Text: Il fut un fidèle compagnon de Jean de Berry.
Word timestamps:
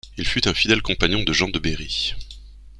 Il 0.17 0.25
fut 0.25 0.47
un 0.47 0.53
fidèle 0.55 0.81
compagnon 0.81 1.21
de 1.21 1.31
Jean 1.31 1.49
de 1.49 1.59
Berry. 1.59 2.15